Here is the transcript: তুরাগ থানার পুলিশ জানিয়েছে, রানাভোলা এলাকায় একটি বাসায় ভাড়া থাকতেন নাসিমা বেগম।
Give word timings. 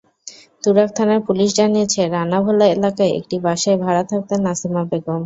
তুরাগ 0.63 0.89
থানার 0.97 1.19
পুলিশ 1.27 1.49
জানিয়েছে, 1.59 2.01
রানাভোলা 2.07 2.65
এলাকায় 2.75 3.15
একটি 3.19 3.35
বাসায় 3.45 3.77
ভাড়া 3.83 4.03
থাকতেন 4.11 4.39
নাসিমা 4.47 4.81
বেগম। 4.89 5.19